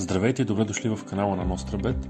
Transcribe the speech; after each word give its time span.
Здравейте 0.00 0.42
и 0.42 0.44
добре 0.44 0.64
дошли 0.64 0.88
в 0.88 1.04
канала 1.04 1.36
на 1.36 1.46
NostraBet. 1.46 2.06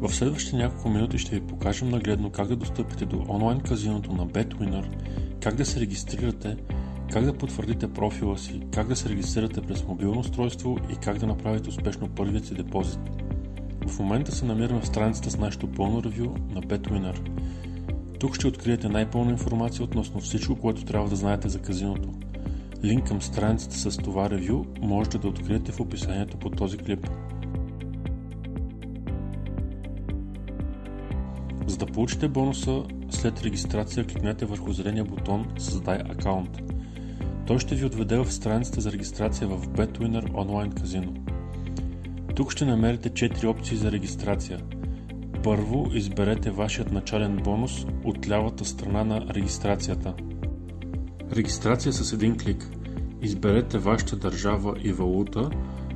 В 0.00 0.14
следващите 0.14 0.56
няколко 0.56 0.88
минути 0.88 1.18
ще 1.18 1.34
ви 1.34 1.46
покажем 1.46 1.88
нагледно 1.88 2.30
как 2.30 2.48
да 2.48 2.56
достъпите 2.56 3.04
до 3.04 3.24
онлайн 3.28 3.60
казиното 3.60 4.12
на 4.12 4.26
BetWinner, 4.26 4.86
как 5.42 5.54
да 5.54 5.64
се 5.66 5.80
регистрирате, 5.80 6.56
как 7.12 7.24
да 7.24 7.38
потвърдите 7.38 7.92
профила 7.92 8.38
си, 8.38 8.62
как 8.74 8.88
да 8.88 8.96
се 8.96 9.08
регистрирате 9.08 9.60
през 9.60 9.84
мобилно 9.84 10.20
устройство 10.20 10.78
и 10.92 10.96
как 10.96 11.18
да 11.18 11.26
направите 11.26 11.68
успешно 11.68 12.08
първият 12.08 12.46
си 12.46 12.54
депозит. 12.54 13.00
В 13.86 13.98
момента 13.98 14.32
се 14.32 14.44
намираме 14.44 14.80
в 14.80 14.86
страницата 14.86 15.30
с 15.30 15.38
нашето 15.38 15.72
пълно 15.72 16.02
ревю 16.02 16.34
на 16.54 16.62
BetWinner. 16.62 17.30
Тук 18.18 18.34
ще 18.34 18.46
откриете 18.46 18.88
най-пълна 18.88 19.30
информация 19.30 19.84
относно 19.84 20.20
всичко, 20.20 20.56
което 20.56 20.84
трябва 20.84 21.08
да 21.08 21.16
знаете 21.16 21.48
за 21.48 21.58
казиното– 21.58 22.08
Линк 22.84 23.08
към 23.08 23.22
страницата 23.22 23.76
с 23.76 23.96
това 23.96 24.30
ревю 24.30 24.64
можете 24.80 25.18
да 25.18 25.28
откриете 25.28 25.72
в 25.72 25.80
описанието 25.80 26.36
по 26.36 26.50
този 26.50 26.78
клип. 26.78 27.08
За 31.66 31.76
да 31.76 31.86
получите 31.86 32.28
бонуса, 32.28 32.82
след 33.10 33.42
регистрация 33.42 34.06
кликнете 34.06 34.46
върху 34.46 34.72
зеления 34.72 35.04
бутон 35.04 35.46
Създай 35.58 35.98
акаунт. 35.98 36.62
Той 37.46 37.58
ще 37.58 37.74
ви 37.74 37.84
отведе 37.84 38.16
в 38.16 38.32
страницата 38.32 38.80
за 38.80 38.92
регистрация 38.92 39.48
в 39.48 39.68
BetWinner 39.68 40.34
онлайн 40.34 40.72
казино. 40.72 41.14
Тук 42.36 42.52
ще 42.52 42.64
намерите 42.64 43.10
4 43.10 43.44
опции 43.46 43.76
за 43.76 43.92
регистрация. 43.92 44.60
Първо 45.42 45.90
изберете 45.94 46.50
вашият 46.50 46.92
начален 46.92 47.36
бонус 47.36 47.86
от 48.04 48.28
лявата 48.28 48.64
страна 48.64 49.04
на 49.04 49.34
регистрацията– 49.34 50.14
Регистрация 51.32 51.92
с 51.92 52.12
един 52.12 52.38
клик. 52.38 52.68
Изберете 53.22 53.78
вашата 53.78 54.16
държава 54.16 54.74
и 54.82 54.92
валута. 54.92 55.50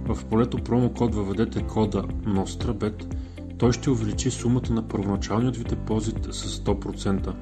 В 0.05 0.25
полето 0.25 0.59
промокод 0.59 1.15
въведете 1.15 1.63
кода 1.63 2.03
NOSTRABET. 2.27 3.17
Той 3.59 3.73
ще 3.73 3.91
увеличи 3.91 4.31
сумата 4.31 4.71
на 4.71 4.89
първоначалният 4.89 5.57
ви 5.57 5.65
депозит 5.65 6.29
с 6.31 6.61
100%. 6.65 7.35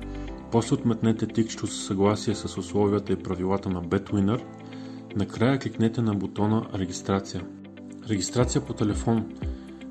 После 0.53 0.75
отметнете 0.75 1.27
тикчето 1.27 1.66
за 1.66 1.72
съгласие 1.72 2.34
с 2.34 2.59
условията 2.59 3.12
и 3.12 3.16
правилата 3.16 3.69
на 3.69 3.83
BetWinner. 3.83 4.41
Накрая 5.16 5.59
кликнете 5.59 6.03
на 6.03 6.14
бутона 6.14 6.66
Регистрация. 6.75 7.42
Регистрация 8.11 8.66
по 8.66 8.72
телефон. 8.72 9.27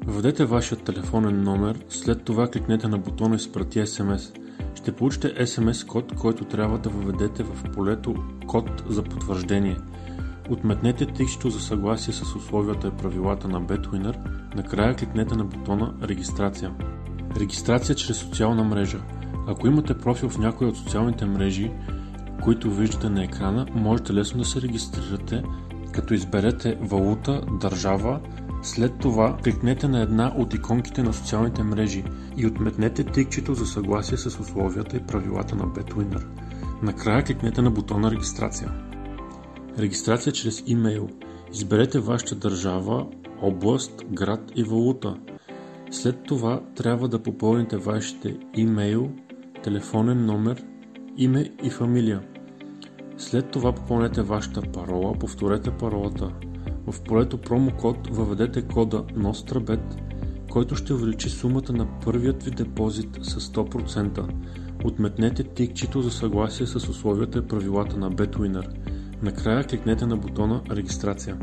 Введете 0.08 0.45
вашия 0.45 0.78
телефонен 0.78 1.44
номер, 1.44 1.86
след 1.90 2.23
това 2.23 2.48
кликнете 2.48 2.88
на 2.88 2.98
бутона 2.98 3.36
Изпрати 3.36 3.80
SMS 3.80 4.47
ще 4.88 4.96
получите 4.96 5.46
SMS 5.46 5.88
код, 5.88 6.16
който 6.16 6.46
трябва 6.46 6.78
да 6.78 6.90
въведете 6.90 7.44
в 7.44 7.72
полето 7.74 8.16
Код 8.48 8.84
за 8.90 9.04
потвърждение. 9.04 9.78
Отметнете 10.50 11.06
тикчето 11.06 11.50
за 11.50 11.60
съгласие 11.60 12.14
с 12.14 12.36
условията 12.36 12.88
и 12.88 13.02
правилата 13.02 13.48
на 13.48 13.62
BetWinner, 13.62 14.16
накрая 14.56 14.96
кликнете 14.96 15.36
на 15.36 15.46
бутона 15.46 15.94
Регистрация. 16.04 16.72
Регистрация 17.40 17.96
чрез 17.96 18.18
социална 18.18 18.64
мрежа. 18.64 19.00
Ако 19.48 19.68
имате 19.68 19.98
профил 19.98 20.30
в 20.30 20.38
някоя 20.38 20.70
от 20.70 20.78
социалните 20.78 21.26
мрежи, 21.26 21.72
които 22.44 22.72
виждате 22.72 23.10
на 23.10 23.24
екрана, 23.24 23.66
можете 23.76 24.14
лесно 24.14 24.40
да 24.40 24.46
се 24.46 24.62
регистрирате, 24.62 25.44
като 25.94 26.14
изберете 26.14 26.78
валута, 26.82 27.42
държава, 27.62 28.20
след 28.68 29.00
това 29.00 29.38
кликнете 29.44 29.88
на 29.88 30.02
една 30.02 30.34
от 30.38 30.54
иконките 30.54 31.04
на 31.04 31.14
социалните 31.14 31.64
мрежи 31.64 32.04
и 32.38 32.48
отметнете 32.48 33.04
тикчето 33.04 33.54
за 33.54 33.66
съгласие 33.66 34.18
с 34.18 34.40
условията 34.40 34.98
и 34.98 35.06
правилата 35.08 35.56
на 35.56 35.64
BetWinner. 35.64 36.26
Накрая 36.84 37.24
кликнете 37.24 37.62
на 37.62 37.72
бутона 37.72 38.12
регистрация. 38.12 38.72
Регистрация 39.80 40.34
чрез 40.34 40.64
имейл. 40.66 41.09
Изберете 41.53 42.00
вашата 42.00 42.36
държава, 42.36 43.08
област, 43.41 44.06
град 44.12 44.52
и 44.56 44.64
валута. 44.64 45.18
След 45.91 46.24
това 46.24 46.62
трябва 46.75 47.08
да 47.08 47.24
попълните 47.24 47.78
вашите 47.78 48.38
имейл, 48.56 49.09
телефонен 49.64 50.25
номер, 50.25 50.64
име 51.18 51.52
и 51.64 51.70
фамилия. 51.70 52.22
След 53.18 53.52
това 53.52 53.72
попълнете 53.72 54.22
вашата 54.22 54.62
парола, 54.62 55.14
повторете 55.14 55.72
паролата, 55.72 56.31
в 56.88 57.02
полето 57.02 57.38
промокод 57.38 58.08
въведете 58.08 58.62
кода 58.62 59.03
NOSTRABET, 59.03 60.02
който 60.52 60.75
ще 60.75 60.94
увеличи 60.94 61.30
сумата 61.30 61.74
на 61.74 61.88
първият 62.06 62.44
ви 62.44 62.52
депозит 62.52 63.20
с 63.22 63.40
100%. 63.40 64.34
Отметнете 64.84 65.44
тикчето 65.44 66.02
за 66.02 66.12
съгласие 66.12 66.66
с 66.66 66.76
условията 66.76 67.40
и 67.40 67.47
правилата 67.47 67.97
на 67.97 68.12
BetWinner. 68.12 68.68
Накрая 69.22 69.64
кликнете 69.64 70.06
на 70.06 70.18
бутона 70.18 70.62
Регистрация. 70.72 71.38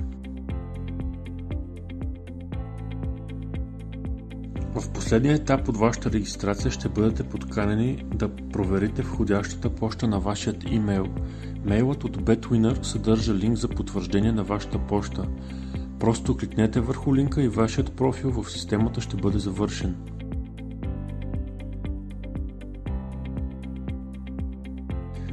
В 4.74 4.92
последния 4.92 5.34
етап 5.34 5.68
от 5.68 5.76
вашата 5.76 6.12
регистрация 6.12 6.70
ще 6.70 6.88
бъдете 6.88 7.22
подканени 7.22 8.04
да 8.14 8.28
проверите 8.52 9.02
входящата 9.02 9.70
почта 9.70 10.08
на 10.08 10.20
вашият 10.20 10.70
имейл. 10.70 11.06
Мейлът 11.64 12.04
от 12.04 12.16
BetWinner 12.16 12.82
съдържа 12.82 13.34
линк 13.34 13.56
за 13.56 13.68
потвърждение 13.68 14.32
на 14.32 14.44
вашата 14.44 14.78
почта. 14.78 15.28
Просто 16.00 16.36
кликнете 16.36 16.80
върху 16.80 17.16
линка 17.16 17.42
и 17.42 17.48
вашият 17.48 17.92
профил 17.92 18.30
в 18.30 18.50
системата 18.50 19.00
ще 19.00 19.16
бъде 19.16 19.38
завършен. 19.38 19.96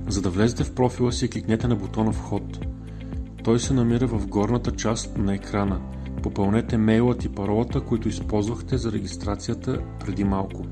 За 0.08 0.22
да 0.22 0.30
влезете 0.30 0.64
в 0.64 0.76
профила 0.76 1.12
си, 1.12 1.30
кликнете 1.30 1.68
на 1.68 1.76
бутона 1.76 2.12
Вход. 2.12 2.66
Той 3.44 3.60
се 3.60 3.74
намира 3.74 4.08
в 4.08 4.28
горната 4.28 4.72
част 4.72 5.18
на 5.18 5.34
екрана– 5.34 5.82
Попълнете 6.24 6.78
мейлът 6.78 7.26
и 7.26 7.30
паролата, 7.30 7.82
които 7.82 8.08
използвахте 8.08 8.78
за 8.78 8.92
регистрацията 8.92 9.82
преди 10.00 10.24
малко. 10.24 10.66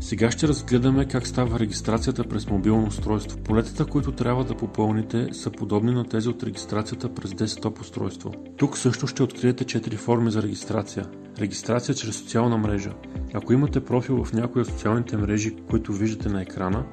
Сега 0.00 0.30
ще 0.30 0.48
разгледаме 0.48 1.04
как 1.04 1.26
става 1.26 1.58
регистрацията 1.58 2.24
през 2.24 2.46
мобилно 2.46 2.86
устройство. 2.86 3.38
Полетата, 3.38 3.84
които 3.84 4.12
трябва 4.12 4.44
да 4.44 4.54
попълните, 4.54 5.28
са 5.32 5.50
подобни 5.50 5.92
на 5.92 6.04
тези 6.04 6.28
от 6.28 6.42
регистрацията 6.42 7.14
през 7.14 7.34
десктоп 7.34 7.80
устройство. 7.80 8.32
Тук 8.56 8.78
също 8.78 9.06
ще 9.06 9.22
откриете 9.22 9.64
4 9.64 9.96
форми 9.96 10.30
за 10.30 10.42
регистрация. 10.42 11.06
Регистрация 11.40 11.94
чрез 11.94 12.16
социална 12.16 12.58
мрежа. 12.58 12.90
Ако 13.34 13.52
имате 13.52 13.84
профил 13.84 14.24
в 14.24 14.32
някоя 14.32 14.62
от 14.62 14.68
социалните 14.68 15.16
мрежи, 15.16 15.56
които 15.70 15.92
виждате 15.92 16.28
на 16.28 16.42
екрана, 16.42 16.84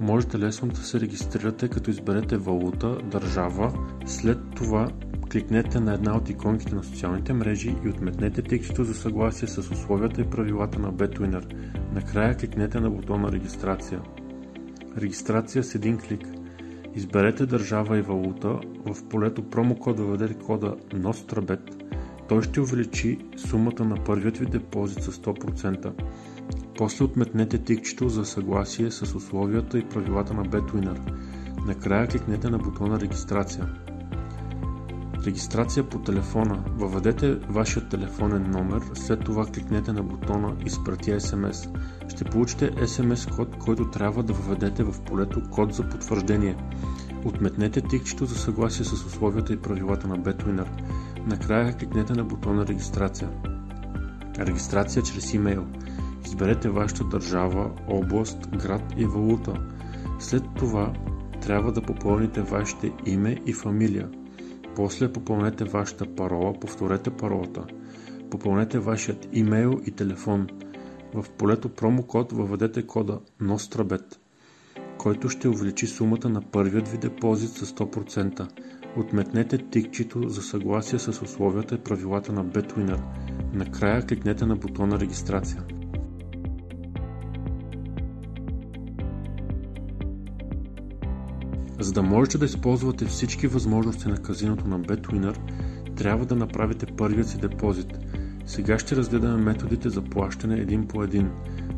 можете 0.00 0.38
лесно 0.38 0.68
да 0.68 0.80
се 0.80 1.00
регистрирате 1.00 1.68
като 1.68 1.90
изберете 1.90 2.36
валута, 2.36 2.98
държава, 3.10 3.72
след 4.06 4.38
това 4.56 4.88
кликнете 5.34 5.80
на 5.80 5.94
една 5.94 6.16
от 6.16 6.30
иконките 6.30 6.74
на 6.74 6.84
социалните 6.84 7.32
мрежи 7.32 7.76
и 7.84 7.88
отметнете 7.88 8.42
текстчето 8.42 8.84
за 8.84 8.94
съгласие 8.94 9.48
с 9.48 9.58
условията 9.58 10.20
и 10.20 10.30
правилата 10.30 10.78
на 10.78 10.92
BetWinner. 10.92 11.54
Накрая 11.94 12.36
кликнете 12.36 12.80
на 12.80 12.90
бутона 12.90 13.32
регистрация. 13.32 14.00
Регистрация 14.98 15.64
с 15.64 15.74
един 15.74 15.98
клик. 15.98 16.28
Изберете 16.94 17.46
държава 17.46 17.98
и 17.98 18.02
валута. 18.02 18.60
В 18.86 19.08
полето 19.08 19.50
промокод 19.50 19.98
въведете 19.98 20.34
кода 20.34 20.76
NOSTRABET. 20.94 21.84
Той 22.28 22.42
ще 22.42 22.60
увеличи 22.60 23.18
сумата 23.36 23.84
на 23.84 24.04
първият 24.04 24.38
ви 24.38 24.46
депозит 24.46 25.02
с 25.02 25.12
100%. 25.12 25.92
После 26.78 27.04
отметнете 27.04 27.58
тикчето 27.58 28.08
за 28.08 28.24
съгласие 28.24 28.90
с 28.90 29.14
условията 29.14 29.78
и 29.78 29.88
правилата 29.88 30.34
на 30.34 30.44
BetWinner. 30.44 31.12
Накрая 31.66 32.08
кликнете 32.08 32.50
на 32.50 32.58
бутона 32.58 33.00
регистрация. 33.00 33.83
Регистрация 35.26 35.84
по 35.88 35.98
телефона. 35.98 36.64
Въведете 36.76 37.34
вашия 37.34 37.88
телефонен 37.88 38.50
номер, 38.50 38.82
след 38.94 39.20
това 39.24 39.46
кликнете 39.46 39.92
на 39.92 40.02
бутона 40.02 40.56
Изпрати 40.66 41.10
SMS. 41.10 41.78
Ще 42.08 42.24
получите 42.24 42.70
SMS 42.72 43.36
код, 43.36 43.56
който 43.58 43.90
трябва 43.90 44.22
да 44.22 44.32
въведете 44.32 44.82
в 44.82 45.00
полето 45.06 45.42
код 45.50 45.74
за 45.74 45.88
потвърждение. 45.88 46.56
Отметнете 47.24 47.80
тикчето 47.80 48.26
за 48.26 48.34
съгласие 48.34 48.84
с 48.84 48.92
условията 48.92 49.52
и 49.52 49.62
правилата 49.62 50.08
на 50.08 50.18
BetWinner. 50.18 50.68
Накрая 51.26 51.76
кликнете 51.76 52.12
на 52.12 52.24
бутона 52.24 52.66
регистрация. 52.66 53.30
Регистрация 54.38 55.02
чрез 55.02 55.34
имейл. 55.34 55.66
Изберете 56.24 56.68
вашата 56.68 57.04
държава, 57.04 57.70
област, 57.88 58.48
град 58.56 58.82
и 58.96 59.04
валута. 59.06 59.54
След 60.18 60.42
това 60.56 60.92
трябва 61.42 61.72
да 61.72 61.82
попълните 61.82 62.42
вашите 62.42 62.92
име 63.06 63.36
и 63.46 63.52
фамилия. 63.52 64.08
После 64.76 65.12
попълнете 65.12 65.64
вашата 65.64 66.14
парола, 66.14 66.52
повторете 66.60 67.10
паролата. 67.10 67.66
Попълнете 68.30 68.78
вашият 68.78 69.28
имейл 69.32 69.80
и 69.86 69.90
телефон. 69.90 70.46
В 71.14 71.24
полето 71.38 71.68
промокод 71.68 72.32
въведете 72.32 72.86
кода 72.86 73.20
NOSTRABET, 73.42 74.16
който 74.98 75.28
ще 75.28 75.48
увеличи 75.48 75.86
сумата 75.86 76.28
на 76.28 76.42
първият 76.42 76.88
ви 76.88 76.98
депозит 76.98 77.50
с 77.50 77.66
100%. 77.66 78.48
Отметнете 78.96 79.58
тикчето 79.58 80.28
за 80.28 80.42
съгласие 80.42 80.98
с 80.98 81.22
условията 81.22 81.74
и 81.74 81.78
правилата 81.78 82.32
на 82.32 82.44
BetWinner. 82.44 83.00
Накрая 83.52 84.06
кликнете 84.06 84.46
на 84.46 84.56
бутона 84.56 85.00
регистрация. 85.00 85.62
За 91.84 91.92
да 91.92 92.02
можете 92.02 92.38
да 92.38 92.44
използвате 92.44 93.04
всички 93.04 93.46
възможности 93.46 94.08
на 94.08 94.16
казиното 94.16 94.68
на 94.68 94.80
BetWinner, 94.80 95.36
трябва 95.96 96.26
да 96.26 96.36
направите 96.36 96.86
първият 96.86 97.28
си 97.28 97.38
депозит. 97.38 97.98
Сега 98.46 98.78
ще 98.78 98.96
разгледаме 98.96 99.42
методите 99.42 99.88
за 99.88 100.02
плащане 100.02 100.54
един 100.56 100.86
по 100.86 101.02
един. 101.02 101.30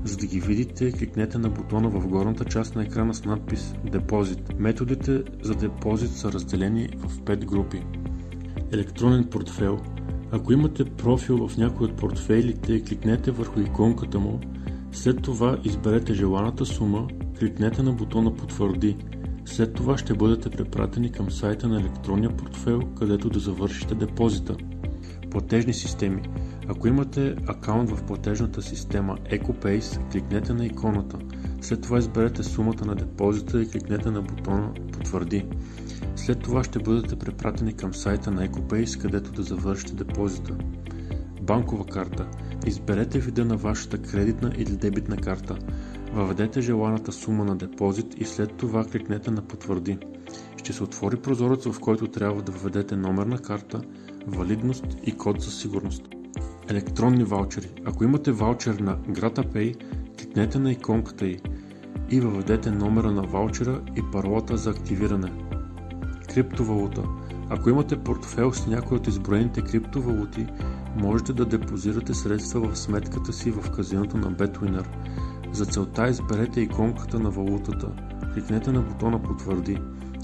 За 0.04 0.16
да 0.16 0.26
ги 0.26 0.40
видите, 0.40 0.92
кликнете 0.92 1.38
на 1.38 1.48
бутона 1.48 1.88
в 1.88 2.08
горната 2.08 2.44
част 2.44 2.76
на 2.76 2.82
екрана 2.82 3.14
с 3.14 3.24
надпис 3.24 3.74
Депозит. 3.92 4.58
Методите 4.58 5.22
за 5.42 5.54
депозит 5.54 6.10
са 6.10 6.32
разделени 6.32 6.88
в 6.96 7.18
5 7.18 7.44
групи. 7.44 7.82
Електронен 8.72 9.24
портфел. 9.24 9.78
Ако 10.30 10.52
имате 10.52 10.84
профил 10.84 11.48
в 11.48 11.56
някой 11.56 11.86
от 11.86 11.96
портфейлите, 11.96 12.84
кликнете 12.84 13.30
върху 13.30 13.60
иконката 13.60 14.18
му. 14.18 14.40
След 14.92 15.22
това 15.22 15.58
изберете 15.64 16.14
желаната 16.14 16.66
сума, 16.66 17.08
кликнете 17.38 17.82
на 17.82 17.92
бутона 17.92 18.34
Потвърди. 18.34 18.96
След 19.46 19.74
това 19.74 19.98
ще 19.98 20.14
бъдете 20.14 20.50
препратени 20.50 21.12
към 21.12 21.30
сайта 21.30 21.68
на 21.68 21.80
електронния 21.80 22.36
портфел, 22.36 22.80
където 22.98 23.30
да 23.30 23.38
завършите 23.38 23.94
депозита. 23.94 24.56
Платежни 25.30 25.74
системи. 25.74 26.22
Ако 26.68 26.88
имате 26.88 27.36
акаунт 27.46 27.90
в 27.90 28.02
платежната 28.02 28.62
система 28.62 29.16
EcoPace, 29.32 30.12
кликнете 30.12 30.52
на 30.52 30.66
иконата. 30.66 31.18
След 31.60 31.80
това 31.82 31.98
изберете 31.98 32.42
сумата 32.42 32.84
на 32.86 32.94
депозита 32.94 33.62
и 33.62 33.68
кликнете 33.68 34.10
на 34.10 34.22
бутона 34.22 34.72
Потвърди. 34.92 35.46
След 36.16 36.40
това 36.40 36.64
ще 36.64 36.78
бъдете 36.78 37.16
препратени 37.16 37.72
към 37.72 37.94
сайта 37.94 38.30
на 38.30 38.48
EcoPace, 38.48 39.00
където 39.00 39.32
да 39.32 39.42
завършите 39.42 39.94
депозита. 39.94 40.56
Банкова 41.42 41.84
карта. 41.86 42.26
Изберете 42.66 43.18
вида 43.18 43.44
на 43.44 43.56
вашата 43.56 43.98
кредитна 43.98 44.52
или 44.56 44.76
дебитна 44.76 45.16
карта. 45.16 45.58
Въведете 46.16 46.60
желаната 46.60 47.12
сума 47.12 47.44
на 47.44 47.56
депозит 47.56 48.14
и 48.20 48.24
след 48.24 48.56
това 48.56 48.84
кликнете 48.84 49.30
на 49.30 49.42
Потвърди. 49.42 49.98
Ще 50.56 50.72
се 50.72 50.82
отвори 50.82 51.16
прозорец, 51.16 51.64
в 51.64 51.80
който 51.80 52.06
трябва 52.06 52.42
да 52.42 52.52
въведете 52.52 52.96
номер 52.96 53.26
на 53.26 53.38
карта, 53.38 53.82
валидност 54.26 54.84
и 55.04 55.12
код 55.12 55.40
за 55.40 55.50
сигурност. 55.50 56.02
Електронни 56.68 57.24
ваучери. 57.24 57.68
Ако 57.84 58.04
имате 58.04 58.32
ваучер 58.32 58.74
на 58.74 58.98
GrataPay, 58.98 59.76
кликнете 60.18 60.58
на 60.58 60.72
иконката 60.72 61.26
й 61.26 61.38
и 62.10 62.20
въведете 62.20 62.70
номера 62.70 63.12
на 63.12 63.22
ваучера 63.22 63.82
и 63.96 64.02
паролата 64.12 64.56
за 64.56 64.70
активиране. 64.70 65.32
Криптовалута. 66.34 67.02
Ако 67.48 67.70
имате 67.70 67.96
портфел 67.96 68.52
с 68.52 68.66
някои 68.66 68.96
от 68.96 69.06
изброените 69.06 69.60
криптовалути, 69.60 70.46
можете 70.96 71.32
да 71.32 71.44
депозирате 71.44 72.14
средства 72.14 72.68
в 72.68 72.78
сметката 72.78 73.32
си 73.32 73.50
в 73.50 73.70
казиното 73.70 74.16
на 74.16 74.32
BetWinner. 74.32 74.86
За 75.56 75.66
целта 75.66 76.08
изберете 76.08 76.60
иконката 76.60 77.18
на 77.18 77.30
валутата. 77.30 77.92
Кликнете 78.34 78.72
на 78.72 78.82
бутона 78.82 79.22
Потвърди. 79.22 79.78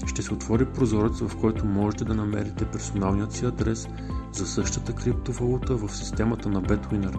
Ще 0.07 0.21
се 0.21 0.33
отвори 0.33 0.65
прозорец, 0.65 1.19
в 1.19 1.37
който 1.41 1.65
можете 1.65 2.05
да 2.05 2.15
намерите 2.15 2.65
персоналният 2.65 3.33
си 3.33 3.45
адрес 3.45 3.87
за 4.31 4.45
същата 4.45 4.93
криптовалута 4.93 5.75
в 5.75 5.95
системата 5.95 6.49
на 6.49 6.61
BetWinner. 6.61 7.17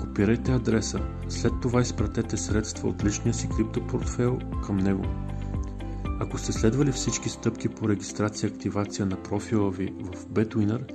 Копирайте 0.00 0.52
адреса, 0.52 1.00
след 1.28 1.52
това 1.62 1.80
изпратете 1.80 2.36
средства 2.36 2.88
от 2.88 3.04
личния 3.04 3.34
си 3.34 3.48
криптопортфел 3.56 4.38
към 4.66 4.76
него. 4.76 5.04
Ако 6.20 6.38
сте 6.38 6.52
следвали 6.52 6.92
всички 6.92 7.28
стъпки 7.28 7.68
по 7.68 7.88
регистрация 7.88 8.48
и 8.48 8.52
активация 8.52 9.06
на 9.06 9.22
профила 9.22 9.70
ви 9.70 9.94
в 10.14 10.26
BetWinner, 10.26 10.92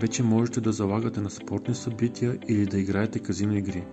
вече 0.00 0.22
можете 0.22 0.60
да 0.60 0.72
залагате 0.72 1.20
на 1.20 1.30
спортни 1.30 1.74
събития 1.74 2.38
или 2.48 2.66
да 2.66 2.78
играете 2.78 3.18
казино 3.18 3.56
игри. 3.56 3.84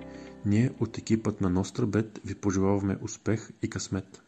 Ние 0.48 0.72
от 0.80 0.98
екипът 0.98 1.42
на 1.42 1.52
NostraBet 1.52 2.20
ви 2.26 2.36
пожелаваме 2.36 2.98
успех 3.02 3.50
и 3.62 3.70
късмет! 3.70 4.27